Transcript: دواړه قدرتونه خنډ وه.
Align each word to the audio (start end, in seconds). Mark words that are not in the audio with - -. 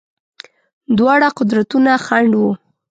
دواړه 0.97 1.27
قدرتونه 1.39 1.91
خنډ 2.05 2.31
وه. 2.41 2.51